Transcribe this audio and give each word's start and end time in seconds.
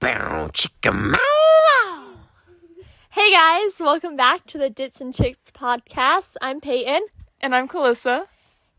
bow, 0.00 0.48
chicka 0.52 0.92
mow. 0.94 2.16
Hey 3.10 3.32
guys, 3.32 3.72
welcome 3.80 4.16
back 4.16 4.46
to 4.46 4.58
the 4.58 4.70
Dits 4.70 5.00
and 5.00 5.12
Chicks 5.12 5.50
podcast. 5.52 6.36
I'm 6.40 6.60
Peyton, 6.60 7.02
And 7.40 7.54
I'm 7.54 7.68
Calissa. 7.68 8.26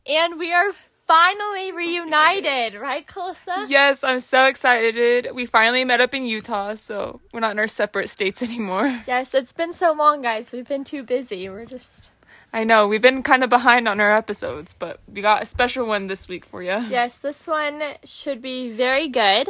and 0.08 0.40
we 0.40 0.54
are 0.54 0.72
finally 1.06 1.72
reunited, 1.72 2.76
right, 2.80 3.06
Calissa? 3.06 3.70
Yes, 3.70 4.04
I'm 4.04 4.20
so 4.22 4.46
excited. 4.46 5.28
We 5.34 5.46
finally 5.46 5.84
met 5.84 6.00
up 6.02 6.14
in 6.16 6.26
Utah, 6.26 6.76
so 6.76 7.20
we're 7.34 7.42
not 7.42 7.52
in 7.52 7.60
our 7.60 7.68
separate 7.68 8.10
states 8.10 8.42
anymore. 8.50 9.04
Yes, 9.06 9.34
it's 9.34 9.54
been 9.54 9.74
so 9.74 9.92
long, 9.94 10.22
guys. 10.22 10.52
We've 10.52 10.68
been 10.68 10.84
too 10.86 11.04
busy. 11.04 11.50
We're 11.50 11.66
just 11.66 12.10
I 12.54 12.66
know, 12.66 12.88
we've 12.90 13.02
been 13.02 13.24
kind 13.24 13.46
of 13.46 13.50
behind 13.50 13.88
on 13.88 14.02
our 14.02 14.14
episodes, 14.14 14.74
but 14.78 15.00
we 15.08 15.22
got 15.22 15.42
a 15.42 15.46
special 15.46 15.86
one 15.86 16.08
this 16.08 16.28
week 16.28 16.44
for 16.46 16.62
you. 16.62 16.86
yes. 16.90 17.18
This 17.20 17.48
one 17.48 17.82
should 18.04 18.42
be 18.42 18.70
very 18.72 19.08
good. 19.08 19.50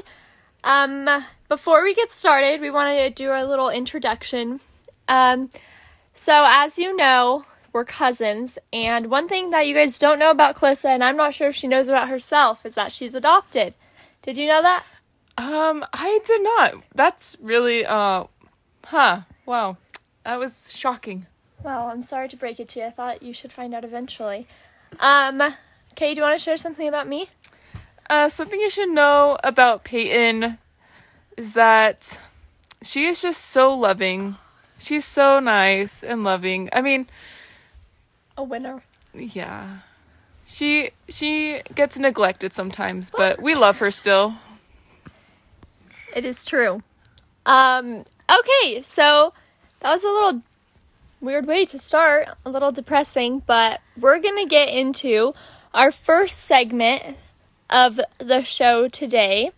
Um, 0.64 1.10
before 1.50 1.84
we 1.84 1.94
get 1.94 2.12
started, 2.12 2.62
we 2.62 2.70
wanted 2.70 3.16
to 3.16 3.24
do 3.24 3.32
a 3.32 3.46
little 3.46 3.70
introduction. 3.70 4.60
Um, 5.08 5.50
so 6.14 6.46
as 6.48 6.78
you 6.78 6.96
know, 6.96 7.46
we're 7.74 7.86
cousins, 7.86 8.58
and 8.74 9.08
one 9.08 9.28
thing 9.28 9.52
that 9.52 9.66
you 9.66 9.74
guys 9.74 9.98
don't 9.98 10.20
know 10.20 10.30
about 10.30 10.56
Calissa, 10.58 10.90
and 10.90 11.04
I'm 11.04 11.16
not 11.16 11.34
sure 11.34 11.50
if 11.50 11.56
she 11.56 11.68
knows 11.68 11.88
about 11.88 12.10
herself, 12.10 12.66
is 12.66 12.76
that 12.76 12.92
she's 12.92 13.16
adopted. 13.16 13.76
Did 14.22 14.38
you 14.38 14.48
know 14.48 14.62
that? 14.62 14.84
Um, 15.38 15.86
I 15.94 16.20
did 16.26 16.44
not. 16.44 16.84
That's 16.94 17.38
really, 17.42 17.86
uh, 17.86 18.26
huh, 18.86 19.22
wow. 19.46 19.78
That 20.26 20.38
was 20.38 20.76
shocking. 20.78 21.26
Well, 21.64 21.88
I'm 21.88 22.02
sorry 22.02 22.28
to 22.30 22.36
break 22.36 22.60
it 22.60 22.68
to 22.70 22.82
you. 22.82 22.86
I 22.88 22.92
thought 22.92 23.24
you 23.24 23.34
should 23.34 23.54
find 23.54 23.74
out 23.74 23.86
eventually. 23.86 24.48
Um, 25.00 25.42
Kay, 25.96 26.14
do 26.14 26.20
you 26.20 26.24
want 26.24 26.38
to 26.38 26.44
share 26.44 26.58
something 26.58 26.88
about 26.88 27.08
me? 27.08 27.30
Uh, 28.12 28.28
something 28.28 28.60
you 28.60 28.70
should 28.70 28.90
know 28.90 29.38
about 29.42 29.86
Peyton 29.86 30.58
is 31.38 31.54
that 31.54 32.20
she 32.84 33.06
is 33.06 33.22
just 33.22 33.40
so 33.40 33.74
loving. 33.74 34.36
She's 34.78 35.06
so 35.06 35.40
nice 35.40 36.04
and 36.04 36.22
loving. 36.22 36.68
I 36.74 36.82
mean, 36.82 37.08
A 38.36 38.44
winner. 38.44 38.84
Yeah. 39.14 39.78
She 40.46 40.90
she 41.08 41.62
gets 41.74 41.98
neglected 41.98 42.52
sometimes, 42.52 43.12
but 43.12 43.42
we 43.42 43.56
love 43.56 43.78
her 43.78 43.92
still. 43.92 44.36
It 46.14 46.26
is 46.26 46.44
true. 46.44 46.84
Um, 47.46 48.04
okay, 48.30 48.82
so 48.82 49.32
that 49.80 49.90
was 49.90 50.04
a 50.04 50.08
little 50.10 50.42
weird 51.22 51.46
way 51.46 51.64
to 51.64 51.80
start, 51.80 52.28
a 52.46 52.50
little 52.50 52.74
depressing, 52.74 53.42
but 53.46 53.80
we're 53.98 54.20
gonna 54.20 54.46
get 54.46 54.68
into 54.68 55.34
our 55.74 55.94
first 55.94 56.40
segment 56.40 57.16
of 57.72 58.00
the 58.18 58.44
show 58.44 58.88
today. 58.90 59.52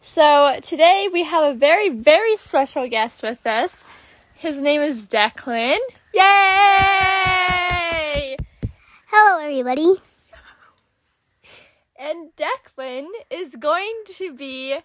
So 0.00 0.58
today 0.62 1.08
we 1.12 1.24
have 1.24 1.42
a 1.42 1.54
very, 1.54 1.88
very 1.88 2.36
special 2.36 2.88
guest 2.88 3.22
with 3.22 3.46
us. 3.46 3.82
His 4.34 4.60
name 4.60 4.82
is 4.82 5.08
Declan. 5.08 5.78
Yay! 6.12 6.26
Hello, 9.06 9.42
everybody. 9.42 9.94
And 11.98 12.30
Declan 12.36 13.06
is 13.30 13.56
going 13.56 14.02
to 14.16 14.34
be 14.34 14.76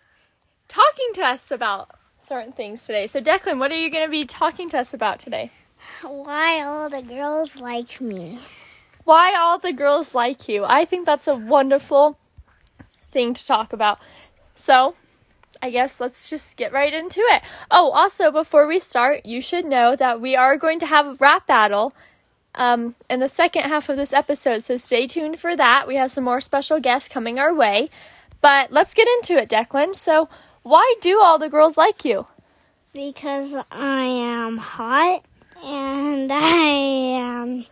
talking 0.70 1.10
to 1.16 1.22
us 1.24 1.52
about 1.52 1.90
certain 2.18 2.54
things 2.54 2.86
today. 2.86 3.08
So, 3.08 3.20
Declan, 3.20 3.60
what 3.60 3.72
are 3.72 3.78
you 3.78 3.92
going 3.92 4.06
to 4.06 4.12
be 4.12 4.24
talking 4.24 4.70
to 4.70 4.80
us 4.80 4.94
about 4.94 5.20
today? 5.20 5.52
Why 6.02 6.62
all 6.62 6.90
the 6.90 7.02
girls 7.02 7.58
like 7.58 8.00
me? 8.00 8.40
Why 9.04 9.36
all 9.38 9.60
the 9.60 9.74
girls 9.74 10.16
like 10.16 10.48
you. 10.48 10.64
I 10.64 10.86
think 10.86 11.06
that's 11.06 11.28
a 11.28 11.36
wonderful 11.36 12.18
thing 13.12 13.34
to 13.34 13.45
talk 13.45 13.73
about. 13.73 14.00
So, 14.56 14.95
I 15.62 15.70
guess 15.70 16.00
let's 16.00 16.30
just 16.30 16.58
get 16.58 16.72
right 16.72 16.94
into 16.94 17.20
it. 17.22 17.44
Oh, 17.70 17.92
also, 17.92 18.31
before 18.31 18.68
we 18.68 18.80
start, 18.80 19.26
you 19.26 19.42
should 19.42 19.66
know 19.66 19.95
that 19.95 20.22
we 20.22 20.36
are 20.36 20.58
going 20.58 20.80
to 20.80 20.86
have 20.86 21.08
a 21.08 21.14
rap 21.16 21.48
battle 21.48 21.94
um, 22.56 22.95
in 23.09 23.20
the 23.20 23.30
second 23.30 23.63
half 23.63 23.90
of 23.90 23.97
this 23.97 24.13
episode. 24.13 24.63
So 24.63 24.78
stay 24.78 25.08
tuned 25.08 25.40
for 25.40 25.56
that. 25.56 25.88
We 25.88 25.96
have 25.96 26.12
some 26.12 26.24
more 26.24 26.41
special 26.41 26.80
guests 26.80 27.09
coming 27.09 27.40
our 27.40 27.53
way. 27.53 27.90
But 28.41 28.72
let's 28.72 28.94
get 28.94 29.08
into 29.08 29.38
it, 29.38 29.50
Declan. 29.50 29.96
So, 29.96 30.28
why 30.63 30.96
do 31.02 31.22
all 31.22 31.38
the 31.38 31.50
girls 31.50 31.78
like 31.78 32.03
you? 32.03 32.28
Because 32.94 33.56
I 33.72 34.03
am 34.03 34.57
hot 34.57 35.24
and 35.63 36.31
I 36.31 36.66
am 36.66 37.66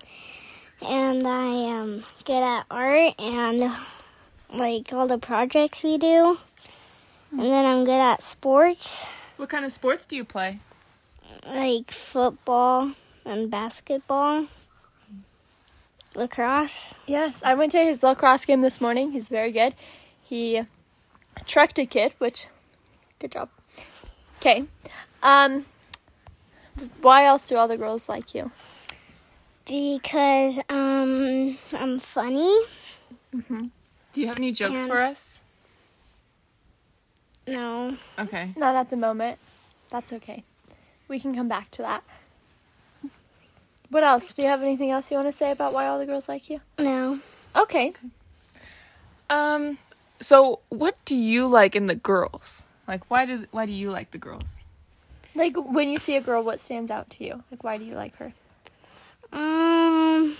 and 0.81 1.27
I 1.27 1.45
am 1.45 2.03
good 2.23 2.41
at 2.41 2.65
art 2.71 3.15
and 3.19 3.71
like 4.53 4.91
all 4.93 5.07
the 5.07 5.17
projects 5.17 5.83
we 5.83 5.97
do. 5.97 6.37
And 7.31 7.41
then 7.41 7.65
I'm 7.65 7.85
good 7.85 7.91
at 7.99 8.23
sports, 8.23 9.07
What 9.37 9.49
kind 9.49 9.63
of 9.65 9.71
sports 9.71 10.05
do 10.05 10.15
you 10.15 10.25
play? 10.25 10.59
like 11.45 11.91
football 11.91 12.91
and 13.25 13.49
basketball, 13.51 14.47
lacrosse. 16.15 16.95
Yes, 17.05 17.43
I 17.43 17.53
went 17.53 17.71
to 17.73 17.79
his 17.83 18.01
lacrosse 18.03 18.45
game 18.45 18.61
this 18.61 18.81
morning. 18.81 19.11
He's 19.11 19.29
very 19.29 19.51
good. 19.51 19.75
He 20.23 20.63
trucked 21.45 21.77
a 21.79 21.85
kid, 21.85 22.13
which 22.17 22.47
good 23.19 23.31
job. 23.31 23.49
Okay. 24.39 24.65
Um 25.21 25.65
why 27.01 27.25
else 27.25 27.47
do 27.47 27.57
all 27.57 27.67
the 27.67 27.77
girls 27.77 28.09
like 28.09 28.33
you? 28.33 28.51
Because 29.65 30.59
um 30.69 31.57
I'm 31.73 31.99
funny. 31.99 32.57
Do 34.13 34.21
you 34.21 34.27
have 34.27 34.37
any 34.37 34.51
jokes 34.51 34.81
And- 34.81 34.89
for 34.89 35.01
us? 35.01 35.41
No. 37.47 37.97
Okay. 38.19 38.53
Not 38.55 38.75
at 38.75 38.89
the 38.89 38.97
moment. 38.97 39.39
That's 39.89 40.13
okay. 40.13 40.43
We 41.07 41.19
can 41.19 41.33
come 41.35 41.47
back 41.47 41.71
to 41.71 41.81
that. 41.81 42.03
What 43.89 44.03
else? 44.03 44.35
Do 44.35 44.43
you 44.43 44.47
have 44.47 44.61
anything 44.61 44.91
else 44.91 45.09
you 45.09 45.17
want 45.17 45.29
to 45.29 45.31
say 45.31 45.49
about 45.51 45.73
why 45.73 45.87
all 45.87 45.97
the 45.97 46.05
girls 46.05 46.29
like 46.29 46.49
you? 46.49 46.61
No. 46.77 47.19
Okay. 47.55 47.93
Um 49.29 49.79
so 50.19 50.59
what 50.69 50.97
do 51.05 51.15
you 51.15 51.47
like 51.47 51.75
in 51.75 51.87
the 51.87 51.95
girls? 51.95 52.67
Like 52.87 53.09
why 53.09 53.25
do 53.25 53.47
why 53.51 53.65
do 53.65 53.71
you 53.71 53.89
like 53.89 54.11
the 54.11 54.19
girls? 54.19 54.63
Like 55.33 55.55
when 55.57 55.89
you 55.89 55.97
see 55.97 56.15
a 56.15 56.21
girl, 56.21 56.43
what 56.43 56.59
stands 56.59 56.91
out 56.91 57.09
to 57.11 57.23
you? 57.23 57.43
Like 57.49 57.63
why 57.63 57.77
do 57.77 57.85
you 57.85 57.95
like 57.95 58.15
her? 58.17 58.33
Um 59.33 60.35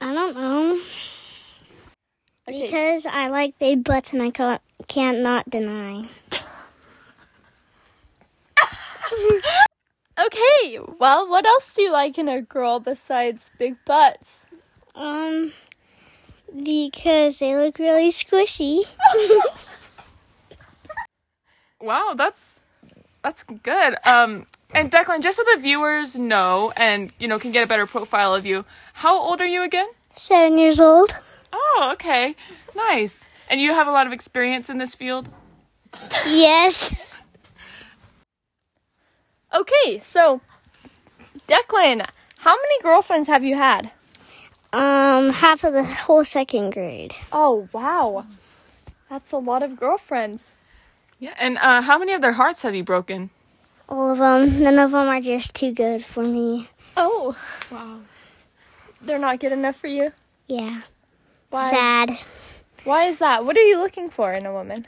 I 0.00 0.14
don't 0.14 0.34
know. 0.34 0.80
Okay. 2.48 2.62
Because 2.62 3.04
I 3.06 3.28
like 3.28 3.58
big 3.58 3.84
butts 3.84 4.12
and 4.12 4.22
I 4.22 4.30
can't, 4.30 4.62
can't 4.86 5.18
not 5.20 5.50
deny. 5.50 6.08
okay. 10.18 10.78
Well, 10.98 11.28
what 11.28 11.44
else 11.44 11.74
do 11.74 11.82
you 11.82 11.92
like 11.92 12.16
in 12.18 12.28
a 12.28 12.40
girl 12.40 12.80
besides 12.80 13.50
big 13.58 13.76
butts? 13.84 14.46
Um 14.94 15.52
because 16.64 17.38
they 17.38 17.54
look 17.54 17.78
really 17.78 18.10
squishy. 18.10 18.84
Wow, 21.80 22.14
that's 22.16 22.60
that's 23.22 23.44
good. 23.44 23.96
Um 24.04 24.46
and 24.74 24.90
Declan, 24.90 25.20
just 25.20 25.36
so 25.36 25.44
the 25.54 25.60
viewers 25.60 26.18
know 26.18 26.72
and 26.76 27.12
you 27.18 27.28
know 27.28 27.38
can 27.38 27.52
get 27.52 27.64
a 27.64 27.66
better 27.66 27.86
profile 27.86 28.34
of 28.34 28.44
you, 28.46 28.64
how 28.94 29.16
old 29.18 29.40
are 29.40 29.46
you 29.46 29.62
again? 29.62 29.88
Seven 30.14 30.58
years 30.58 30.80
old. 30.80 31.10
Oh, 31.52 31.90
okay. 31.94 32.34
Nice. 32.74 33.30
And 33.48 33.60
you 33.60 33.72
have 33.72 33.86
a 33.86 33.92
lot 33.92 34.06
of 34.06 34.12
experience 34.12 34.68
in 34.68 34.78
this 34.78 34.94
field? 34.94 35.30
Yes. 36.26 36.94
Okay, 39.54 39.98
so 40.00 40.42
Declan, 41.46 42.06
how 42.38 42.54
many 42.54 42.82
girlfriends 42.82 43.28
have 43.28 43.42
you 43.44 43.56
had? 43.56 43.90
Um 44.72 45.30
half 45.30 45.64
of 45.64 45.72
the 45.72 45.84
whole 45.84 46.24
second 46.24 46.74
grade. 46.74 47.14
Oh, 47.32 47.68
wow. 47.72 48.26
That's 49.08 49.32
a 49.32 49.38
lot 49.38 49.62
of 49.62 49.78
girlfriends. 49.80 50.54
Yeah. 51.18 51.34
And 51.38 51.56
uh, 51.58 51.80
how 51.80 51.98
many 51.98 52.12
of 52.12 52.20
their 52.20 52.34
hearts 52.34 52.62
have 52.62 52.74
you 52.74 52.84
broken? 52.84 53.30
All 53.88 54.12
of 54.12 54.18
them. 54.18 54.62
None 54.62 54.78
of 54.78 54.90
them 54.92 55.08
are 55.08 55.20
just 55.20 55.54
too 55.54 55.72
good 55.72 56.04
for 56.04 56.22
me. 56.22 56.68
Oh, 56.96 57.36
Wow. 57.70 58.00
they're 59.00 59.18
not 59.18 59.40
good 59.40 59.52
enough 59.52 59.76
for 59.76 59.86
you? 59.86 60.12
Yeah. 60.46 60.82
Why? 61.50 61.70
Sad. 61.70 62.18
Why 62.84 63.04
is 63.06 63.18
that? 63.18 63.44
What 63.44 63.56
are 63.56 63.62
you 63.62 63.78
looking 63.78 64.10
for 64.10 64.32
in 64.32 64.44
a 64.46 64.52
woman? 64.52 64.86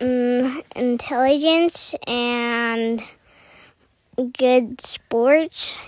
Mm, 0.00 0.62
intelligence 0.76 1.94
and 2.06 3.02
good 4.36 4.80
sports 4.82 5.80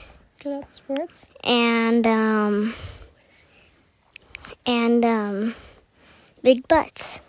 Good 0.43 0.63
at 0.63 0.75
sports. 0.75 1.27
and 1.43 2.07
um 2.07 2.75
and 4.65 5.05
um 5.05 5.55
big 6.43 6.67
butts. 6.67 7.21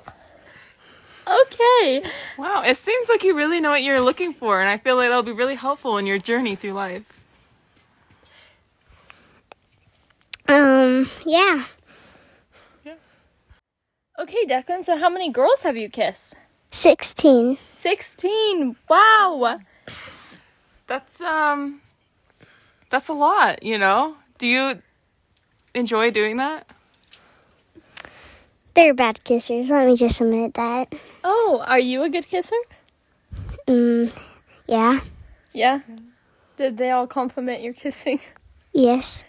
Okay. 1.28 2.04
Wow, 2.38 2.62
it 2.64 2.78
seems 2.78 3.10
like 3.10 3.24
you 3.24 3.36
really 3.36 3.60
know 3.60 3.72
what 3.72 3.84
you're 3.84 4.02
looking 4.02 4.34
for, 4.34 4.62
and 4.62 4.70
I 4.70 4.78
feel 4.78 4.96
like 4.96 5.10
that'll 5.10 5.24
be 5.24 5.32
really 5.32 5.56
helpful 5.56 5.98
in 5.98 6.06
your 6.06 6.20
journey 6.20 6.56
through 6.56 6.74
life. 6.74 7.04
Um 10.48 11.10
yeah. 11.26 11.66
Yeah. 12.84 12.96
Okay, 14.20 14.46
Declan, 14.46 14.84
so 14.84 14.96
how 14.96 15.10
many 15.10 15.32
girls 15.32 15.64
have 15.64 15.76
you 15.76 15.90
kissed? 15.90 16.36
16. 16.72 17.58
16. 17.70 18.76
Wow. 18.88 19.60
That's 20.86 21.20
um 21.22 21.82
that's 22.92 23.10
a 23.10 23.14
lot, 23.14 23.64
you 23.64 23.80
know? 23.80 24.18
Do 24.38 24.46
you 24.48 24.82
enjoy 25.74 26.12
doing 26.12 26.38
that? 26.38 26.70
They're 28.76 28.94
bad 28.94 29.22
kissers. 29.24 29.70
Let 29.70 29.88
me 29.88 29.96
just 29.96 30.22
admit 30.22 30.54
that. 30.56 30.94
Oh, 31.24 31.64
are 31.66 31.80
you 31.80 32.04
a 32.04 32.10
good 32.10 32.28
kisser? 32.28 32.56
Mm, 33.68 34.12
yeah. 34.68 35.00
Yeah. 35.54 35.80
Did 36.58 36.78
they 36.78 36.92
all 36.92 37.08
compliment 37.08 37.62
your 37.62 37.74
kissing? 37.74 38.20
Yes. 38.78 39.24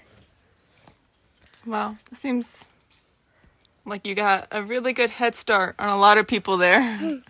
Wow, 1.65 1.95
it 2.11 2.17
seems 2.17 2.67
like 3.85 4.05
you 4.05 4.17
got 4.17 4.49
a 4.51 4.61
really 4.65 4.93
good 4.93 5.11
head 5.11 5.37
start 5.37 5.77
on 5.79 5.89
a 5.89 5.97
lot 5.97 6.19
of 6.19 6.27
people 6.27 6.57
there. 6.57 6.83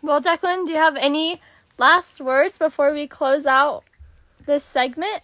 Well, 0.00 0.20
Declan, 0.20 0.66
do 0.66 0.72
you 0.72 0.78
have 0.78 0.96
any 0.96 1.40
last 1.78 2.20
words 2.20 2.58
before 2.58 2.92
we 2.92 3.06
close 3.06 3.46
out 3.46 3.84
this 4.44 4.62
segment? 4.62 5.22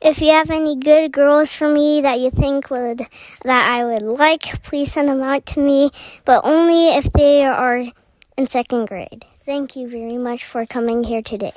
If 0.00 0.20
you 0.20 0.32
have 0.32 0.50
any 0.50 0.76
good 0.76 1.12
girls 1.12 1.52
for 1.52 1.68
me 1.68 2.00
that 2.00 2.20
you 2.20 2.30
think 2.30 2.70
would 2.70 3.02
that 3.44 3.76
I 3.76 3.84
would 3.84 4.02
like, 4.02 4.62
please 4.62 4.92
send 4.92 5.08
them 5.08 5.22
out 5.22 5.44
to 5.46 5.60
me, 5.60 5.90
but 6.24 6.40
only 6.44 6.88
if 6.88 7.12
they 7.12 7.44
are 7.44 7.84
in 8.36 8.46
second 8.46 8.88
grade. 8.88 9.26
Thank 9.44 9.76
you 9.76 9.88
very 9.88 10.16
much 10.16 10.44
for 10.44 10.64
coming 10.64 11.04
here 11.04 11.22
today. 11.22 11.52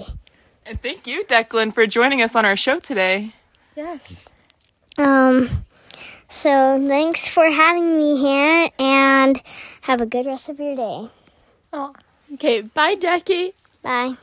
And 0.66 0.82
thank 0.82 1.08
you, 1.08 1.24
Declan, 1.24 1.74
for 1.74 1.88
joining 1.88 2.22
us 2.22 2.36
on 2.36 2.44
our 2.44 2.56
show 2.58 2.80
today. 2.80 3.34
Yes. 3.76 4.22
Um 4.98 5.66
so 6.28 6.78
thanks 6.88 7.28
for 7.28 7.50
having 7.50 7.98
me 7.98 8.18
here 8.18 8.70
and 8.78 9.42
have 9.82 10.02
a 10.02 10.06
good 10.06 10.26
rest 10.26 10.50
of 10.50 10.60
your 10.60 10.76
day. 10.76 11.10
Oh. 11.72 11.94
Okay, 12.34 12.62
bye, 12.62 12.96
Decky. 12.96 13.54
Bye. 13.82 14.18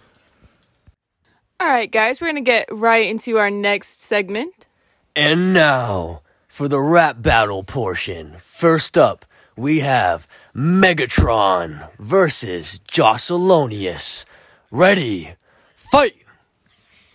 All 1.60 1.66
right, 1.66 1.92
guys, 1.92 2.22
we're 2.22 2.28
going 2.28 2.42
to 2.42 2.50
get 2.50 2.68
right 2.72 3.06
into 3.06 3.36
our 3.36 3.50
next 3.50 4.00
segment. 4.00 4.66
And 5.14 5.52
now, 5.52 6.22
for 6.48 6.68
the 6.68 6.80
rap 6.80 7.20
battle 7.20 7.64
portion. 7.64 8.36
First 8.38 8.96
up, 8.96 9.26
we 9.58 9.80
have 9.80 10.26
Megatron 10.56 11.90
versus 11.98 12.80
Josselonius. 12.90 14.24
Ready, 14.70 15.34
fight! 15.74 16.14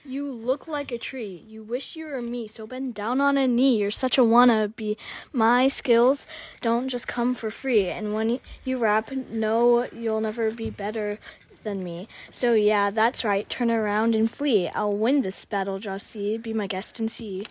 You 0.08 0.32
look 0.32 0.68
like 0.68 0.92
a 0.92 1.00
tree. 1.00 1.44
You 1.48 1.64
wish 1.64 1.96
you 1.96 2.06
were 2.06 2.22
me, 2.22 2.48
so 2.48 2.68
bend 2.68 2.94
down 2.94 3.20
on 3.20 3.40
a 3.40 3.48
knee. 3.48 3.80
You're 3.80 3.90
such 3.90 4.20
a 4.20 4.22
wannabe. 4.22 4.98
My 5.34 5.68
skills 5.68 6.28
don't 6.62 6.90
just 6.90 7.08
come 7.08 7.34
for 7.34 7.50
free, 7.50 7.90
and 7.90 8.14
when 8.14 8.40
you 8.64 8.78
rap, 8.78 9.12
no, 9.12 9.88
you'll 9.92 10.22
never 10.22 10.52
be 10.52 10.70
better 10.70 11.18
than 11.66 11.84
me. 11.84 12.08
So 12.32 12.54
yeah, 12.54 12.90
that's 12.92 13.26
right. 13.26 13.50
Turn 13.50 13.70
around 13.70 14.16
and 14.16 14.32
flee. 14.32 14.70
I'll 14.70 14.96
win 14.96 15.22
this 15.22 15.44
battle, 15.44 15.80
Jossie. 15.80 16.42
Be 16.42 16.54
my 16.54 16.68
guest 16.68 16.98
and 17.02 17.12
see. 17.12 17.46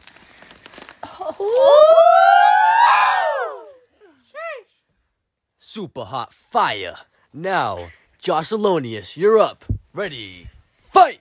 Super 5.59 6.05
hot 6.05 6.33
fire. 6.33 6.97
Now, 7.35 7.89
Josselonius, 8.23 9.17
you're 9.19 9.39
up. 9.39 9.65
Ready, 9.93 10.49
fight! 10.73 11.21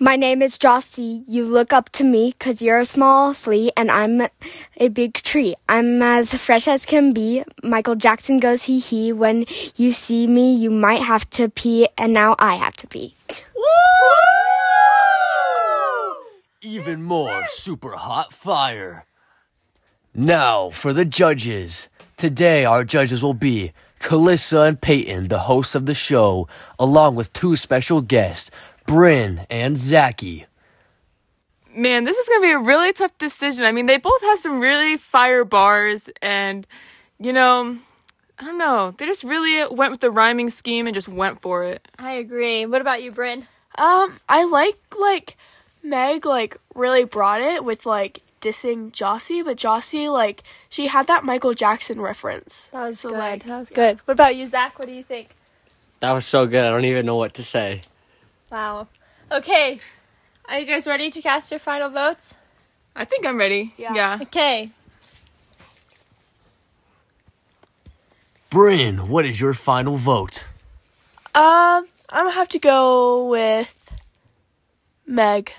My 0.00 0.16
name 0.16 0.42
is 0.42 0.58
Jossie. 0.58 1.22
You 1.28 1.44
look 1.44 1.72
up 1.72 1.88
to 1.90 2.04
me 2.04 2.34
because 2.36 2.60
you're 2.60 2.80
a 2.80 2.84
small 2.84 3.32
flea 3.32 3.70
and 3.76 3.92
I'm 3.92 4.22
a 4.76 4.88
big 4.88 5.14
tree. 5.14 5.54
I'm 5.68 6.02
as 6.02 6.34
fresh 6.34 6.66
as 6.66 6.84
can 6.84 7.12
be. 7.12 7.44
Michael 7.62 7.94
Jackson 7.94 8.38
goes 8.38 8.64
hee 8.64 8.80
hee. 8.80 9.12
When 9.12 9.46
you 9.76 9.92
see 9.92 10.26
me, 10.26 10.52
you 10.52 10.68
might 10.68 11.02
have 11.02 11.30
to 11.30 11.48
pee, 11.48 11.88
and 11.96 12.12
now 12.12 12.34
I 12.40 12.56
have 12.56 12.74
to 12.78 12.88
pee. 12.88 13.14
Even 16.60 17.04
more 17.04 17.44
super 17.46 17.92
hot 17.92 18.32
fire. 18.32 19.04
Now, 20.12 20.70
for 20.70 20.92
the 20.92 21.04
judges. 21.04 21.88
Today, 22.16 22.64
our 22.64 22.82
judges 22.82 23.22
will 23.22 23.34
be 23.34 23.72
Kalissa 24.00 24.68
and 24.68 24.80
Peyton, 24.80 25.28
the 25.28 25.40
hosts 25.40 25.74
of 25.74 25.86
the 25.86 25.94
show, 25.94 26.48
along 26.78 27.14
with 27.14 27.32
two 27.32 27.56
special 27.56 28.00
guests, 28.00 28.50
Bryn 28.86 29.46
and 29.50 29.76
Zachy. 29.78 30.46
Man, 31.74 32.04
this 32.04 32.16
is 32.16 32.28
going 32.28 32.40
to 32.42 32.46
be 32.46 32.52
a 32.52 32.58
really 32.58 32.92
tough 32.92 33.16
decision. 33.18 33.64
I 33.64 33.72
mean, 33.72 33.86
they 33.86 33.96
both 33.96 34.20
have 34.22 34.38
some 34.38 34.60
really 34.60 34.96
fire 34.96 35.44
bars, 35.44 36.08
and, 36.22 36.66
you 37.18 37.32
know, 37.32 37.78
I 38.38 38.44
don't 38.44 38.58
know. 38.58 38.94
They 38.96 39.06
just 39.06 39.24
really 39.24 39.66
went 39.74 39.90
with 39.90 40.00
the 40.00 40.10
rhyming 40.10 40.50
scheme 40.50 40.86
and 40.86 40.94
just 40.94 41.08
went 41.08 41.40
for 41.40 41.64
it. 41.64 41.86
I 41.98 42.12
agree. 42.12 42.64
What 42.66 42.80
about 42.80 43.02
you, 43.02 43.10
Bryn? 43.10 43.46
Um, 43.76 44.20
I 44.28 44.44
like 44.44 44.76
like 44.96 45.36
Meg 45.82 46.24
like 46.24 46.56
really 46.76 47.04
brought 47.04 47.40
it 47.40 47.64
with 47.64 47.86
like 47.86 48.20
dissing 48.40 48.92
Jossie, 48.92 49.44
but 49.44 49.56
Jossie 49.56 50.12
like 50.12 50.44
she 50.68 50.86
had 50.86 51.08
that 51.08 51.24
Michael 51.24 51.54
Jackson 51.54 52.00
reference. 52.00 52.68
That 52.68 52.82
was 52.88 53.00
So, 53.00 53.08
good. 53.10 53.18
like, 53.18 53.44
that 53.46 53.58
was 53.58 53.70
good. 53.70 53.98
What 54.04 54.12
about 54.12 54.36
you, 54.36 54.46
Zach? 54.46 54.78
What 54.78 54.86
do 54.86 54.94
you 54.94 55.02
think? 55.02 55.30
That 55.98 56.12
was 56.12 56.24
so 56.24 56.46
good. 56.46 56.64
I 56.64 56.70
don't 56.70 56.84
even 56.84 57.04
know 57.04 57.16
what 57.16 57.34
to 57.34 57.42
say. 57.42 57.82
Wow. 58.54 58.86
Okay. 59.32 59.80
Are 60.44 60.60
you 60.60 60.64
guys 60.64 60.86
ready 60.86 61.10
to 61.10 61.20
cast 61.20 61.50
your 61.50 61.58
final 61.58 61.90
votes? 61.90 62.36
I 62.94 63.04
think 63.04 63.26
I'm 63.26 63.36
ready. 63.36 63.74
Yeah. 63.76 63.94
yeah. 63.94 64.18
Okay. 64.22 64.70
Bryn, 68.50 69.08
what 69.08 69.24
is 69.24 69.40
your 69.40 69.54
final 69.54 69.96
vote? 69.96 70.46
Um, 71.34 71.88
I'm 72.08 72.26
gonna 72.26 72.30
have 72.30 72.48
to 72.50 72.60
go 72.60 73.26
with 73.26 73.92
Meg. 75.04 75.52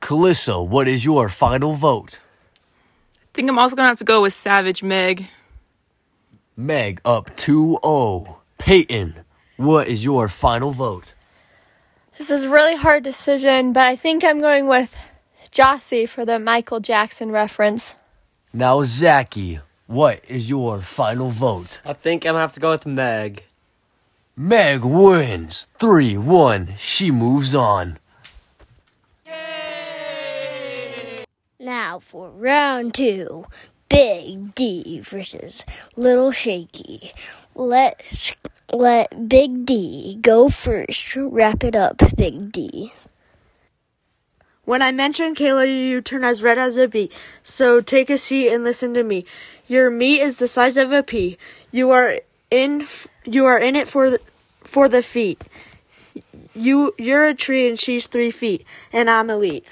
Kalissa, 0.00 0.64
what 0.64 0.86
is 0.86 1.04
your 1.04 1.28
final 1.28 1.72
vote? 1.72 2.20
I 3.16 3.26
think 3.34 3.48
I'm 3.48 3.58
also 3.58 3.74
going 3.74 3.86
to 3.86 3.90
have 3.90 3.98
to 3.98 4.04
go 4.04 4.22
with 4.22 4.32
Savage 4.32 4.84
Meg. 4.84 5.26
Meg 6.56 7.00
up 7.04 7.34
2 7.36 7.80
0. 7.82 8.40
Peyton, 8.58 9.24
what 9.60 9.88
is 9.88 10.02
your 10.02 10.28
final 10.28 10.70
vote? 10.70 11.14
This 12.16 12.30
is 12.30 12.44
a 12.44 12.50
really 12.50 12.76
hard 12.76 13.02
decision, 13.04 13.72
but 13.72 13.84
I 13.84 13.94
think 13.94 14.24
I'm 14.24 14.40
going 14.40 14.66
with 14.66 14.96
Jossie 15.52 16.08
for 16.08 16.24
the 16.24 16.38
Michael 16.38 16.80
Jackson 16.80 17.30
reference. 17.30 17.94
Now, 18.52 18.82
Zachy, 18.84 19.60
what 19.86 20.24
is 20.28 20.48
your 20.48 20.80
final 20.80 21.30
vote? 21.30 21.82
I 21.84 21.92
think 21.92 22.24
I'm 22.24 22.32
gonna 22.32 22.40
have 22.40 22.54
to 22.54 22.60
go 22.60 22.70
with 22.70 22.86
Meg. 22.86 23.44
Meg 24.34 24.82
wins 24.82 25.68
3 25.78 26.16
1. 26.16 26.74
She 26.78 27.10
moves 27.10 27.54
on. 27.54 27.98
Now 31.58 31.98
for 31.98 32.30
round 32.30 32.94
two. 32.94 33.44
Big 33.90 34.54
D 34.54 35.00
versus 35.00 35.64
Little 35.96 36.32
Shaky. 36.32 37.12
Let's 37.54 38.34
let 38.72 39.28
Big 39.28 39.66
D 39.66 40.16
go 40.22 40.48
first. 40.48 41.14
Wrap 41.16 41.62
it 41.64 41.76
up, 41.76 42.00
Big 42.16 42.50
D. 42.50 42.94
When 44.64 44.82
I 44.82 44.92
mention 44.92 45.34
Kayla, 45.34 45.66
you 45.66 46.00
turn 46.00 46.22
as 46.22 46.44
red 46.44 46.56
as 46.56 46.76
a 46.76 46.86
bee. 46.86 47.10
So 47.42 47.80
take 47.80 48.08
a 48.08 48.16
seat 48.16 48.52
and 48.52 48.62
listen 48.62 48.94
to 48.94 49.02
me. 49.02 49.24
Your 49.66 49.90
meat 49.90 50.20
is 50.20 50.36
the 50.36 50.46
size 50.46 50.76
of 50.76 50.92
a 50.92 51.02
pea. 51.02 51.36
You 51.72 51.90
are 51.90 52.20
in. 52.50 52.86
You 53.24 53.46
are 53.46 53.58
in 53.58 53.74
it 53.74 53.88
for 53.88 54.10
the 54.10 54.20
for 54.62 54.88
the 54.88 55.02
feet. 55.02 55.42
You 56.54 56.94
you're 56.98 57.24
a 57.24 57.34
tree 57.34 57.68
and 57.68 57.78
she's 57.78 58.06
three 58.06 58.30
feet, 58.30 58.64
and 58.92 59.10
I'm 59.10 59.28
elite. 59.28 59.64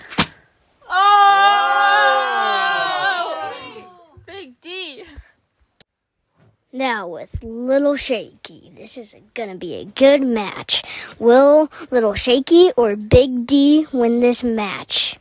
Big 4.27 4.61
D. 4.61 5.05
Now 6.79 7.09
with 7.09 7.43
Little 7.43 7.97
Shaky. 7.97 8.71
This 8.77 8.97
is 8.97 9.17
gonna 9.35 9.57
be 9.57 9.75
a 9.75 9.85
good 9.85 10.23
match. 10.23 10.85
Will 11.19 11.69
Little 11.91 12.15
Shaky 12.15 12.71
or 12.77 12.95
Big 12.95 13.47
D 13.47 13.89
win 13.93 14.21
this 14.21 14.45
match? 14.45 15.19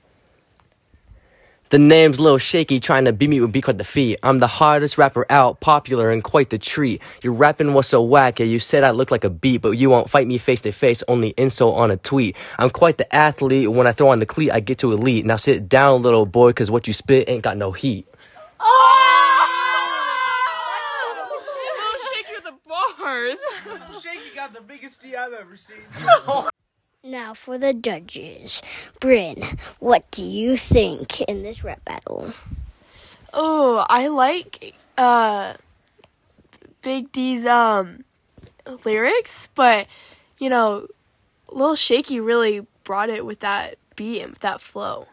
The 1.70 1.80
name's 1.80 2.20
Lil 2.20 2.38
Shaky, 2.38 2.80
trying 2.80 3.06
to 3.06 3.12
beat 3.12 3.32
me 3.32 3.42
with 3.42 3.52
beat 3.52 3.66
with 3.66 3.80
the 3.80 3.84
feet. 3.84 4.20
I'm 4.22 4.38
the 4.38 4.46
hardest 4.46 5.00
rapper 5.00 5.26
out, 5.32 5.60
popular 5.60 6.12
and 6.12 6.24
quite 6.24 6.52
the 6.52 6.60
treat. 6.60 7.02
Your 7.24 7.34
rapping 7.34 7.74
was 7.74 7.88
so 7.88 8.04
whack, 8.04 8.40
you 8.40 8.60
said 8.60 8.84
I 8.84 8.92
look 8.92 9.10
like 9.10 9.24
a 9.24 9.30
beat, 9.32 9.64
but 9.64 9.72
you 9.72 9.90
won't 9.90 10.12
fight 10.12 10.28
me 10.28 10.38
face 10.38 10.62
to 10.62 10.72
face, 10.72 11.04
only 11.08 11.34
insult 11.38 11.76
on 11.76 11.90
a 11.90 11.98
tweet. 11.98 12.36
I'm 12.60 12.70
quite 12.70 13.00
the 13.00 13.16
athlete, 13.16 13.72
when 13.72 13.88
I 13.88 13.94
throw 13.94 14.10
on 14.10 14.20
the 14.20 14.28
cleat, 14.28 14.52
I 14.52 14.60
get 14.60 14.78
to 14.78 14.92
elite. 14.92 15.26
Now 15.26 15.38
sit 15.38 15.68
down, 15.68 16.04
little 16.04 16.28
boy, 16.28 16.54
cause 16.54 16.70
what 16.70 16.86
you 16.86 16.94
spit 16.94 17.28
ain't 17.28 17.42
got 17.42 17.58
no 17.58 17.72
heat. 17.72 18.08
Shake 22.14 22.28
with 22.34 22.44
the 22.44 22.54
bars. 23.18 23.40
Shaky 24.04 24.36
got 24.36 24.54
the 24.54 24.62
biggest 24.62 25.02
D 25.02 25.16
I've 25.16 25.34
ever 25.34 25.58
seen. 25.58 25.78
Now 27.04 27.34
for 27.34 27.58
the 27.58 27.74
judges. 27.74 28.62
Bryn, 29.00 29.58
what 29.80 30.10
do 30.12 30.26
you 30.26 30.58
think 30.58 31.22
in 31.22 31.42
this 31.42 31.64
rap 31.64 31.86
battle? 31.86 32.34
Oh, 33.32 33.86
I 33.88 34.08
like 34.08 34.74
uh 34.98 35.54
Big 36.82 37.12
D's 37.14 37.46
um 37.46 38.04
lyrics, 38.84 39.48
but 39.56 39.88
you 40.38 40.50
know, 40.50 40.88
Lil 41.50 41.76
Shaky 41.76 42.20
really 42.20 42.66
brought 42.84 43.10
it 43.10 43.26
with 43.26 43.40
that 43.40 43.78
beat 43.96 44.22
and 44.22 44.32
with 44.32 44.40
that 44.40 44.60
flow. 44.60 45.08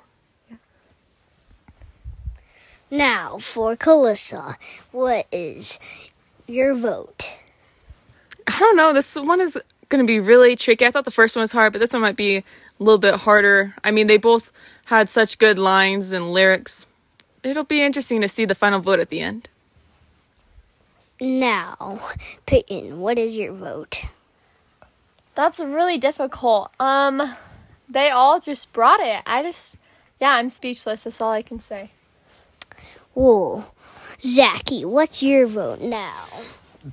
Now, 2.90 3.38
for 3.38 3.76
Calissa, 3.76 4.56
what 4.90 5.26
is 5.30 5.78
your 6.48 6.74
vote? 6.74 7.28
I 8.46 8.58
don't 8.58 8.76
know. 8.76 8.92
This 8.92 9.16
one 9.16 9.40
is 9.40 9.58
going 9.88 10.04
to 10.04 10.06
be 10.06 10.20
really 10.20 10.56
tricky. 10.56 10.86
I 10.86 10.90
thought 10.90 11.04
the 11.04 11.10
first 11.10 11.36
one 11.36 11.42
was 11.42 11.52
hard, 11.52 11.72
but 11.72 11.78
this 11.78 11.92
one 11.92 12.02
might 12.02 12.16
be 12.16 12.38
a 12.38 12.44
little 12.78 12.98
bit 12.98 13.14
harder. 13.14 13.74
I 13.82 13.90
mean, 13.90 14.06
they 14.06 14.16
both 14.16 14.52
had 14.86 15.08
such 15.08 15.38
good 15.38 15.58
lines 15.58 16.12
and 16.12 16.32
lyrics. 16.32 16.86
It'll 17.42 17.64
be 17.64 17.82
interesting 17.82 18.20
to 18.20 18.28
see 18.28 18.44
the 18.44 18.54
final 18.54 18.80
vote 18.80 19.00
at 19.00 19.10
the 19.10 19.20
end. 19.20 19.48
Now, 21.20 22.00
Peyton, 22.46 23.00
what 23.00 23.18
is 23.18 23.36
your 23.36 23.52
vote? 23.52 24.04
That's 25.34 25.60
really 25.60 25.98
difficult. 25.98 26.72
Um, 26.80 27.36
they 27.88 28.10
all 28.10 28.40
just 28.40 28.72
brought 28.72 29.00
it. 29.00 29.22
I 29.26 29.42
just, 29.42 29.76
yeah, 30.20 30.32
I'm 30.32 30.48
speechless. 30.48 31.04
That's 31.04 31.20
all 31.20 31.30
I 31.30 31.42
can 31.42 31.60
say. 31.60 31.90
Whoa. 33.14 33.64
Zachy, 34.20 34.84
what's 34.84 35.22
your 35.22 35.46
vote 35.46 35.80
now? 35.80 36.24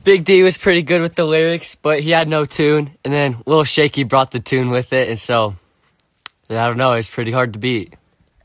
Big 0.03 0.24
D 0.24 0.41
was 0.41 0.57
pretty 0.57 0.83
good 0.83 1.01
with 1.01 1.15
the 1.15 1.25
lyrics, 1.25 1.75
but 1.75 2.00
he 2.00 2.12
had 2.12 2.27
no 2.27 2.45
tune. 2.45 2.91
And 3.03 3.13
then 3.13 3.38
Lil 3.45 3.65
Shaky 3.65 4.03
brought 4.03 4.31
the 4.31 4.39
tune 4.39 4.69
with 4.69 4.93
it, 4.93 5.10
and 5.10 5.19
so 5.19 5.55
I 6.50 6.67
don't 6.67 6.77
know. 6.77 6.93
It's 6.93 7.10
pretty 7.10 7.31
hard 7.31 7.53
to 7.53 7.60
beat. 7.60 7.95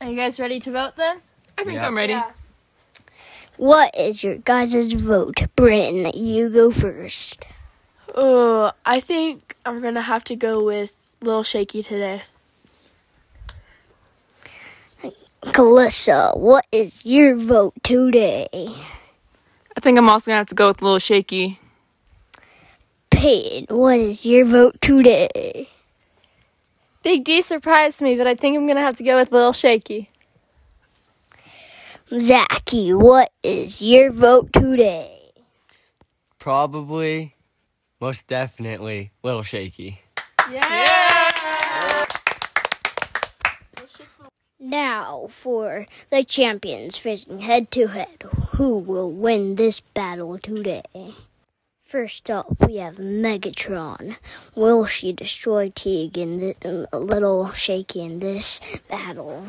Are 0.00 0.08
you 0.08 0.16
guys 0.16 0.40
ready 0.40 0.58
to 0.60 0.70
vote 0.72 0.96
then? 0.96 1.20
I 1.56 1.64
think 1.64 1.76
Yeah. 1.76 1.86
I'm 1.86 1.96
ready. 1.96 2.18
What 3.56 3.96
is 3.96 4.22
your 4.22 4.36
guys' 4.36 4.92
vote? 4.92 5.40
Bryn, 5.56 6.10
you 6.14 6.50
go 6.50 6.70
first. 6.70 7.46
Oh, 8.14 8.72
I 8.84 9.00
think 9.00 9.56
I'm 9.64 9.80
gonna 9.80 10.02
have 10.02 10.24
to 10.24 10.36
go 10.36 10.62
with 10.62 10.94
Lil 11.22 11.42
Shaky 11.42 11.82
today. 11.82 12.22
Calissa, 15.42 16.36
what 16.36 16.66
is 16.72 17.06
your 17.06 17.36
vote 17.36 17.74
today? 17.82 18.48
I 19.76 19.80
think 19.80 19.98
I'm 19.98 20.08
also 20.08 20.30
going 20.30 20.36
to 20.36 20.40
have 20.40 20.46
to 20.48 20.54
go 20.54 20.68
with 20.68 20.80
a 20.80 20.84
little 20.84 20.98
Shaky. 20.98 21.60
Peyton, 23.10 23.76
what 23.76 23.98
is 23.98 24.26
your 24.26 24.44
vote 24.44 24.80
today? 24.80 25.68
Big 27.06 27.22
D 27.22 27.40
surprised 27.40 28.02
me, 28.02 28.16
but 28.16 28.26
I 28.26 28.34
think 28.34 28.56
I'm 28.56 28.66
gonna 28.66 28.80
have 28.80 28.96
to 28.96 29.04
go 29.04 29.14
with 29.14 29.30
a 29.30 29.34
little 29.34 29.52
Shaky. 29.52 30.08
Zachy, 32.18 32.92
what 32.92 33.30
is 33.44 33.80
your 33.80 34.10
vote 34.10 34.52
today? 34.52 35.32
Probably, 36.40 37.36
most 38.00 38.26
definitely, 38.26 39.12
Little 39.22 39.44
Shaky. 39.44 40.00
Now 44.66 45.28
for 45.30 45.86
the 46.10 46.24
champions 46.24 46.98
facing 46.98 47.38
head 47.38 47.70
to 47.70 47.86
head. 47.86 48.24
Who 48.56 48.76
will 48.76 49.12
win 49.12 49.54
this 49.54 49.78
battle 49.78 50.38
today? 50.38 50.82
First 51.84 52.28
up, 52.28 52.66
we 52.66 52.78
have 52.78 52.96
Megatron. 52.96 54.16
Will 54.56 54.84
she 54.86 55.12
destroy 55.12 55.70
Teague 55.72 56.18
in 56.18 56.38
the, 56.38 56.88
a 56.92 56.98
little 56.98 57.52
shaky 57.52 58.00
in 58.00 58.18
this 58.18 58.60
battle? 58.88 59.46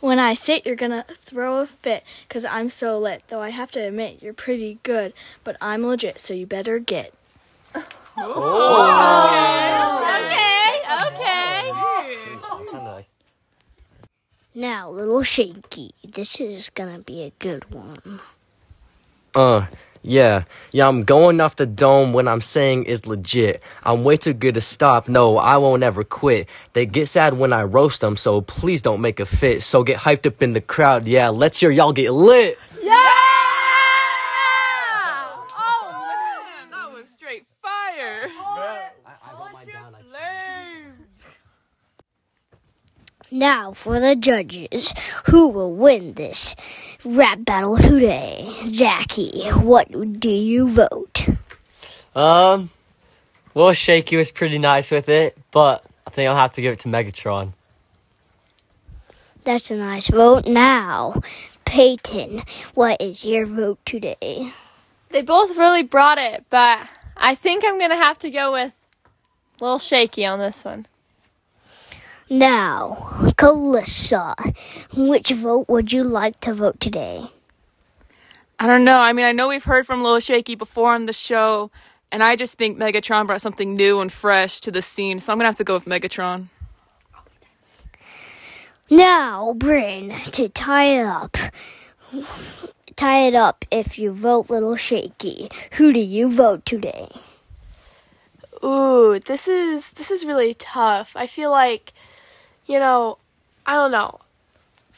When 0.00 0.18
I 0.18 0.34
sit, 0.34 0.66
you're 0.66 0.74
gonna 0.74 1.04
throw 1.14 1.60
a 1.60 1.66
fit, 1.66 2.02
cause 2.28 2.44
I'm 2.44 2.68
so 2.68 2.98
lit. 2.98 3.22
Though 3.28 3.42
I 3.42 3.50
have 3.50 3.70
to 3.70 3.80
admit, 3.80 4.22
you're 4.22 4.34
pretty 4.34 4.80
good, 4.82 5.12
but 5.44 5.56
I'm 5.60 5.86
legit, 5.86 6.18
so 6.18 6.34
you 6.34 6.46
better 6.46 6.80
get. 6.80 7.14
Oh. 7.76 7.84
Oh. 8.18 8.90
Okay, 10.18 10.82
Okay, 11.04 11.14
okay. 11.14 11.43
Now, 14.56 14.88
little 14.88 15.24
shaky. 15.24 15.90
This 16.04 16.40
is 16.40 16.70
gonna 16.70 17.00
be 17.00 17.24
a 17.24 17.32
good 17.40 17.68
one. 17.74 18.20
Uh, 19.34 19.66
yeah, 20.00 20.44
yeah. 20.70 20.86
I'm 20.86 21.02
going 21.02 21.40
off 21.40 21.56
the 21.56 21.66
dome. 21.66 22.12
When 22.12 22.28
I'm 22.28 22.40
saying 22.40 22.84
is 22.84 23.04
legit. 23.04 23.60
I'm 23.82 24.04
way 24.04 24.14
too 24.16 24.32
good 24.32 24.54
to 24.54 24.60
stop. 24.60 25.08
No, 25.08 25.38
I 25.38 25.56
won't 25.56 25.82
ever 25.82 26.04
quit. 26.04 26.48
They 26.72 26.86
get 26.86 27.08
sad 27.08 27.34
when 27.34 27.52
I 27.52 27.64
roast 27.64 28.00
them, 28.00 28.16
so 28.16 28.42
please 28.42 28.80
don't 28.80 29.00
make 29.00 29.18
a 29.18 29.24
fit. 29.26 29.64
So 29.64 29.82
get 29.82 29.98
hyped 29.98 30.24
up 30.24 30.40
in 30.40 30.52
the 30.52 30.60
crowd. 30.60 31.08
Yeah, 31.08 31.30
let's 31.30 31.58
hear 31.58 31.72
y'all 31.72 31.92
get 31.92 32.12
lit. 32.12 32.56
Man, 32.80 32.92
that 36.70 36.92
was 36.92 37.08
straight 37.08 37.44
fire. 37.60 38.28
Now 43.34 43.72
for 43.72 43.98
the 43.98 44.14
judges. 44.14 44.94
Who 45.24 45.48
will 45.48 45.74
win 45.74 46.12
this 46.12 46.54
rap 47.04 47.44
battle 47.44 47.76
today? 47.76 48.54
Zachy, 48.66 49.48
what 49.50 49.90
do 50.20 50.30
you 50.30 50.68
vote? 50.68 51.26
Um, 52.14 52.70
Lil 53.56 53.72
Shaky 53.72 54.16
was 54.16 54.30
pretty 54.30 54.60
nice 54.60 54.92
with 54.92 55.08
it, 55.08 55.36
but 55.50 55.84
I 56.06 56.10
think 56.10 56.30
I'll 56.30 56.36
have 56.36 56.52
to 56.52 56.62
give 56.62 56.74
it 56.74 56.78
to 56.80 56.88
Megatron. 56.88 57.54
That's 59.42 59.68
a 59.72 59.76
nice 59.78 60.06
vote. 60.06 60.46
Now, 60.46 61.20
Peyton, 61.64 62.44
what 62.74 63.02
is 63.02 63.24
your 63.24 63.46
vote 63.46 63.80
today? 63.84 64.52
They 65.10 65.22
both 65.22 65.58
really 65.58 65.82
brought 65.82 66.18
it, 66.18 66.44
but 66.50 66.88
I 67.16 67.34
think 67.34 67.64
I'm 67.66 67.80
gonna 67.80 67.96
have 67.96 68.20
to 68.20 68.30
go 68.30 68.52
with 68.52 68.72
Little 69.58 69.80
Shaky 69.80 70.24
on 70.24 70.38
this 70.38 70.64
one. 70.64 70.86
Now, 72.30 72.96
Calissa, 73.36 74.34
which 74.96 75.30
vote 75.30 75.68
would 75.68 75.92
you 75.92 76.02
like 76.02 76.40
to 76.40 76.54
vote 76.54 76.80
today? 76.80 77.26
I 78.58 78.66
don't 78.66 78.84
know. 78.84 78.98
I 78.98 79.12
mean, 79.12 79.26
I 79.26 79.32
know 79.32 79.48
we've 79.48 79.64
heard 79.64 79.86
from 79.86 80.02
Lil 80.02 80.20
Shaky 80.20 80.54
before 80.54 80.94
on 80.94 81.06
the 81.06 81.12
show, 81.12 81.70
and 82.10 82.22
I 82.22 82.36
just 82.36 82.54
think 82.54 82.78
Megatron 82.78 83.26
brought 83.26 83.42
something 83.42 83.76
new 83.76 84.00
and 84.00 84.10
fresh 84.12 84.60
to 84.60 84.70
the 84.70 84.80
scene, 84.80 85.20
so 85.20 85.32
I'm 85.32 85.38
gonna 85.38 85.48
have 85.48 85.56
to 85.56 85.64
go 85.64 85.74
with 85.74 85.84
Megatron. 85.84 86.48
Now, 88.88 89.54
Bryn, 89.54 90.10
to 90.32 90.48
tie 90.48 90.84
it 90.84 91.04
up. 91.04 91.36
Tie 92.96 93.26
it 93.26 93.34
up 93.34 93.64
if 93.70 93.98
you 93.98 94.12
vote 94.12 94.48
Little 94.48 94.76
Shaky. 94.76 95.48
Who 95.72 95.92
do 95.92 96.00
you 96.00 96.30
vote 96.30 96.64
today? 96.64 97.08
Ooh, 98.62 99.18
this 99.18 99.48
is 99.48 99.92
this 99.92 100.10
is 100.10 100.24
really 100.24 100.54
tough. 100.54 101.12
I 101.16 101.26
feel 101.26 101.50
like, 101.50 101.92
you 102.66 102.78
know, 102.78 103.18
I 103.66 103.74
don't 103.74 103.90
know. 103.90 104.20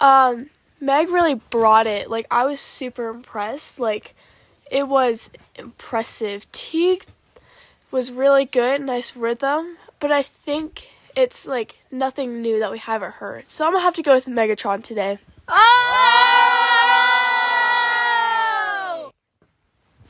Um, 0.01 0.51
Meg 0.81 1.09
really 1.09 1.35
brought 1.35 1.87
it. 1.87 2.11
Like 2.11 2.27
I 2.31 2.45
was 2.45 2.61
super 2.61 3.09
impressed. 3.09 3.79
Like 3.79 4.15
it 4.71 4.89
was 4.89 5.31
impressive. 5.57 6.51
Teague 6.53 7.07
was 7.91 8.13
really 8.13 8.45
good, 8.45 8.81
nice 8.81 9.17
rhythm, 9.17 9.77
but 10.01 10.13
I 10.13 10.23
think 10.23 10.89
it's 11.15 11.47
like 11.47 11.77
nothing 11.91 12.43
new 12.43 12.59
that 12.59 12.71
we 12.71 12.79
haven't 12.79 13.15
heard. 13.15 13.49
So 13.49 13.65
I'm 13.65 13.73
gonna 13.73 13.83
have 13.83 13.95
to 13.95 14.03
go 14.03 14.15
with 14.15 14.27
Megatron 14.27 14.83
today. 14.83 15.19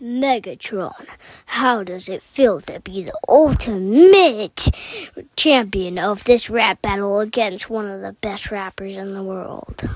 Megatron, 0.02 1.06
how 1.46 1.82
does 1.82 2.08
it 2.08 2.22
feel 2.22 2.60
to 2.62 2.80
be 2.80 3.04
the 3.04 3.18
ultimate 3.28 4.68
champion 5.36 5.98
of 5.98 6.24
this 6.24 6.50
rap 6.50 6.82
battle 6.82 7.20
against 7.20 7.70
one 7.70 7.88
of 7.88 8.00
the 8.00 8.12
best 8.12 8.50
rappers 8.50 8.96
in 8.96 9.14
the 9.14 9.22
world? 9.22 9.88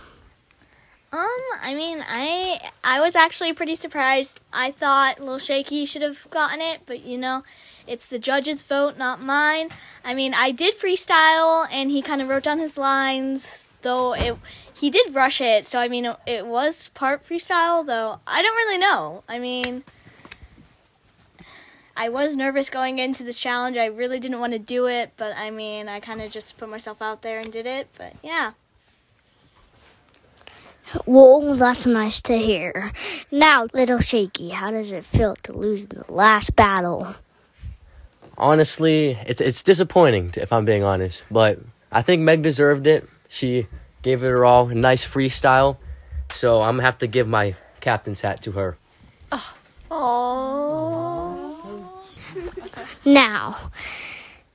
Um, 1.12 1.26
I 1.60 1.74
mean, 1.74 2.04
I 2.08 2.70
I 2.84 3.00
was 3.00 3.16
actually 3.16 3.52
pretty 3.52 3.74
surprised. 3.74 4.38
I 4.52 4.70
thought 4.70 5.20
Lil 5.20 5.38
Shaky 5.38 5.84
should 5.84 6.02
have 6.02 6.28
gotten 6.30 6.60
it, 6.60 6.82
but 6.86 7.04
you 7.04 7.18
know, 7.18 7.42
it's 7.86 8.06
the 8.06 8.20
judges' 8.20 8.62
vote, 8.62 8.96
not 8.96 9.20
mine. 9.20 9.70
I 10.04 10.14
mean, 10.14 10.34
I 10.34 10.52
did 10.52 10.78
freestyle, 10.78 11.66
and 11.72 11.90
he 11.90 12.00
kind 12.00 12.22
of 12.22 12.28
wrote 12.28 12.44
down 12.44 12.60
his 12.60 12.78
lines, 12.78 13.66
though 13.82 14.14
it 14.14 14.38
he 14.80 14.88
did 14.88 15.14
rush 15.14 15.40
it. 15.42 15.66
So 15.66 15.78
I 15.78 15.88
mean, 15.88 16.06
it, 16.06 16.16
it 16.26 16.46
was 16.46 16.88
part 16.90 17.26
freestyle, 17.26 17.86
though 17.86 18.20
I 18.26 18.40
don't 18.42 18.56
really 18.56 18.78
know. 18.78 19.22
I 19.28 19.38
mean. 19.38 19.84
I 21.96 22.08
was 22.08 22.34
nervous 22.34 22.70
going 22.70 22.98
into 22.98 23.24
this 23.24 23.38
challenge. 23.38 23.76
I 23.76 23.84
really 23.84 24.18
didn't 24.18 24.40
want 24.40 24.54
to 24.54 24.58
do 24.58 24.86
it, 24.86 25.12
but 25.18 25.36
I 25.36 25.50
mean, 25.50 25.86
I 25.86 26.00
kind 26.00 26.22
of 26.22 26.30
just 26.30 26.56
put 26.56 26.70
myself 26.70 27.02
out 27.02 27.20
there 27.20 27.40
and 27.40 27.52
did 27.52 27.66
it. 27.66 27.88
But 27.98 28.14
yeah. 28.22 28.52
Well, 31.04 31.54
that's 31.56 31.84
nice 31.84 32.22
to 32.22 32.38
hear. 32.38 32.92
Now, 33.30 33.66
Little 33.74 33.98
Shaky, 33.98 34.48
how 34.48 34.70
does 34.70 34.92
it 34.92 35.04
feel 35.04 35.36
to 35.42 35.52
lose 35.52 35.84
in 35.84 35.90
the 35.90 36.10
last 36.10 36.56
battle? 36.56 37.16
Honestly, 38.38 39.18
it's 39.26 39.42
it's 39.42 39.62
disappointing 39.62 40.32
if 40.38 40.54
I'm 40.54 40.64
being 40.64 40.82
honest, 40.82 41.24
but 41.30 41.58
I 41.92 42.00
think 42.00 42.22
Meg 42.22 42.40
deserved 42.40 42.86
it. 42.86 43.06
She 43.28 43.66
gave 44.02 44.22
it 44.22 44.28
her 44.28 44.44
all, 44.44 44.68
a 44.68 44.74
nice 44.74 45.04
freestyle, 45.06 45.76
So 46.30 46.62
I'm 46.62 46.76
gonna 46.76 46.82
have 46.84 46.98
to 46.98 47.06
give 47.06 47.26
my 47.28 47.54
captain's 47.80 48.20
hat 48.20 48.42
to 48.42 48.52
her. 48.52 48.76
Oh. 49.32 49.54
Aww. 49.90 51.86
Now, 53.04 53.70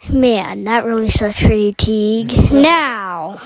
man, 0.07 0.65
that 0.65 0.85
really 0.85 1.09
sucks 1.09 1.41
for 1.41 1.53
you, 1.53 1.73
Teague. 1.73 2.51
Now, 2.51 3.39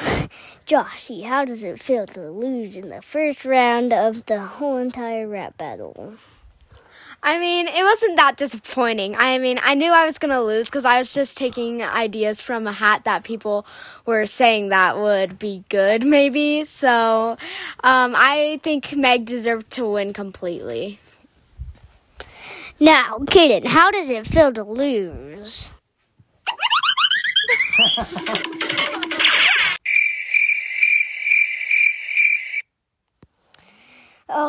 Joshy, 0.68 1.24
how 1.24 1.46
does 1.46 1.64
it 1.64 1.80
feel 1.80 2.06
to 2.08 2.30
lose 2.30 2.76
in 2.76 2.90
the 2.90 3.02
first 3.02 3.46
round 3.46 3.94
of 3.94 4.26
the 4.26 4.42
whole 4.42 4.78
entire 4.78 5.28
rap 5.28 5.58
battle? 5.58 6.18
I 7.22 7.38
mean, 7.38 7.68
it 7.68 7.84
wasn't 7.84 8.16
that 8.16 8.38
disappointing. 8.38 9.16
I 9.18 9.38
mean, 9.40 9.60
I 9.62 9.74
knew 9.74 9.92
I 9.92 10.06
was 10.06 10.18
going 10.18 10.32
to 10.32 10.42
lose 10.42 10.68
because 10.68 10.86
I 10.86 11.00
was 11.00 11.14
just 11.14 11.38
taking 11.38 11.84
ideas 11.84 12.42
from 12.42 12.66
a 12.66 12.72
hat 12.72 13.04
that 13.04 13.26
people 13.26 13.66
were 14.06 14.26
saying 14.26 14.70
that 14.70 14.98
would 14.98 15.38
be 15.38 15.66
good, 15.70 16.06
maybe. 16.06 16.64
So 16.64 17.38
um, 17.84 18.14
I 18.16 18.60
think 18.64 18.96
Meg 18.96 19.26
deserved 19.26 19.70
to 19.72 19.86
win 19.86 20.14
completely. 20.14 21.00
Now, 22.80 23.18
Kaden, 23.20 23.66
how 23.66 23.92
does 23.92 24.10
it 24.10 24.26
feel 24.26 24.54
to 24.54 24.64
lose? 24.64 25.72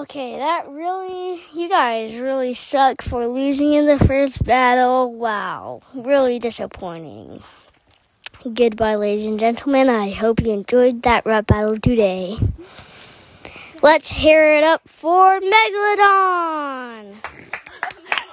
Okay, 0.01 0.39
that 0.39 0.67
really, 0.71 1.43
you 1.53 1.69
guys 1.69 2.17
really 2.17 2.55
suck 2.55 3.03
for 3.03 3.27
losing 3.27 3.75
in 3.75 3.85
the 3.85 3.99
first 3.99 4.43
battle. 4.43 5.13
Wow, 5.13 5.83
really 5.93 6.39
disappointing. 6.39 7.43
Goodbye, 8.55 8.95
ladies 8.95 9.27
and 9.27 9.39
gentlemen. 9.39 9.91
I 9.91 10.09
hope 10.09 10.41
you 10.41 10.53
enjoyed 10.53 11.03
that 11.03 11.27
rap 11.27 11.49
battle 11.49 11.79
today. 11.79 12.39
Let's 13.83 14.09
hear 14.09 14.43
it 14.55 14.65
up 14.65 14.89
for 14.89 15.39
Megalodon! 15.39 17.17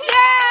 Yeah! 0.08 0.48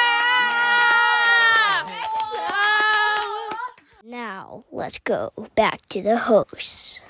Now, 4.05 4.65
let's 4.71 4.99
go 4.99 5.31
back 5.55 5.81
to 5.89 6.03
the 6.03 6.17
hosts. 6.17 7.01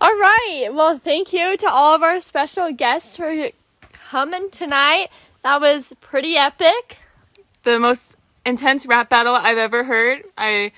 All 0.00 0.16
right. 0.16 0.68
Well, 0.72 0.96
thank 0.96 1.32
you 1.32 1.56
to 1.56 1.68
all 1.68 1.94
of 1.94 2.02
our 2.02 2.20
special 2.20 2.72
guests 2.72 3.16
for 3.16 3.50
coming 3.92 4.48
tonight. 4.50 5.08
That 5.42 5.60
was 5.60 5.92
pretty 6.00 6.36
epic. 6.36 6.98
The 7.64 7.80
most 7.80 8.16
intense 8.46 8.86
rap 8.86 9.08
battle 9.08 9.34
I've 9.34 9.58
ever 9.58 9.84
heard. 9.84 10.22
I 10.36 10.72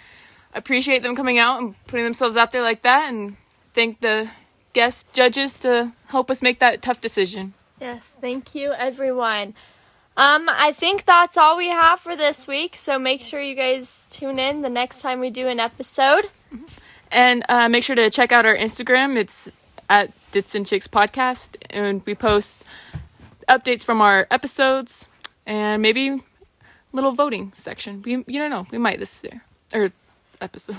appreciate 0.55 1.03
them 1.03 1.15
coming 1.15 1.39
out 1.39 1.61
and 1.61 1.75
putting 1.87 2.05
themselves 2.05 2.37
out 2.37 2.51
there 2.51 2.63
like 2.63 2.83
that 2.83 3.11
and 3.11 3.37
thank 3.75 4.01
the 4.01 4.31
guest 4.73 5.13
judges 5.13 5.59
to 5.61 5.93
help 6.07 6.31
us 6.31 6.41
make 6.41 6.59
that 6.61 6.81
tough 6.81 7.01
decision. 7.01 7.53
Yes, 7.81 8.17
thank 8.21 8.55
you 8.55 8.73
everyone. 8.73 9.55
Um, 10.17 10.49
I 10.51 10.73
think 10.73 11.05
that's 11.05 11.37
all 11.37 11.57
we 11.57 11.69
have 11.69 12.01
for 12.01 12.17
this 12.17 12.47
week. 12.49 12.77
So 12.77 12.99
make 12.99 13.23
sure 13.23 13.41
you 13.41 13.55
guys 13.55 14.07
tune 14.11 14.39
in 14.39 14.63
the 14.63 14.69
next 14.69 15.01
time 15.01 15.21
we 15.21 15.31
do 15.31 15.47
an 15.47 15.61
episode. 15.61 16.31
And 17.11 17.45
uh, 17.49 17.69
make 17.69 17.85
sure 17.85 17.97
to 17.97 18.11
check 18.11 18.33
out 18.33 18.47
our 18.47 18.57
Instagram. 18.57 19.17
It's 19.17 19.51
at 19.89 20.13
Dits 20.33 20.55
and 20.55 20.67
Chicks 20.67 20.87
Podcast. 20.87 21.57
And 21.71 22.03
we 22.07 22.15
post 22.15 22.65
updates 23.49 23.85
from 23.85 24.01
our 24.01 24.27
episodes 24.31 25.07
and 25.47 25.83
maybe 25.83 26.09
a 26.09 26.21
little 26.93 27.13
voting 27.13 27.53
section. 27.55 28.03
We, 28.03 28.25
you 28.27 28.39
don't 28.39 28.51
know. 28.51 28.67
We 28.71 28.79
might 28.79 28.99
this 28.99 29.25
year. 29.25 29.43
Or 29.75 29.93
episode. 30.41 30.77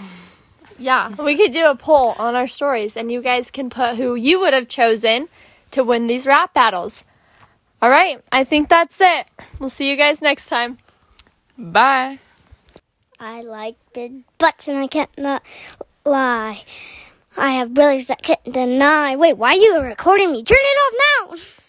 Yeah, 0.79 1.09
we 1.09 1.35
could 1.37 1.51
do 1.51 1.65
a 1.65 1.75
poll 1.75 2.15
on 2.17 2.35
our 2.35 2.47
stories, 2.47 2.97
and 2.97 3.11
you 3.11 3.21
guys 3.21 3.51
can 3.51 3.69
put 3.69 3.97
who 3.97 4.15
you 4.15 4.39
would 4.39 4.53
have 4.53 4.67
chosen 4.67 5.27
to 5.71 5.83
win 5.83 6.07
these 6.07 6.25
rap 6.25 6.53
battles. 6.53 7.03
All 7.81 7.89
right, 7.89 8.21
I 8.31 8.43
think 8.43 8.69
that's 8.69 8.99
it. 8.99 9.27
We'll 9.59 9.69
see 9.69 9.89
you 9.89 9.97
guys 9.97 10.21
next 10.21 10.49
time. 10.49 10.77
Bye. 11.57 12.19
I 13.19 13.41
like 13.41 13.75
big 13.93 14.23
butts 14.39 14.67
and 14.67 14.79
I 14.79 14.87
can't 14.87 15.09
not 15.17 15.43
lie. 16.05 16.63
I 17.37 17.51
have 17.53 17.73
brothers 17.73 18.07
that 18.07 18.21
can't 18.21 18.43
deny. 18.51 19.15
Wait, 19.15 19.37
why 19.37 19.51
are 19.51 19.55
you 19.55 19.81
recording 19.81 20.31
me? 20.31 20.43
Turn 20.43 20.57
it 20.61 20.77
off 21.29 21.37
now! 21.37 21.60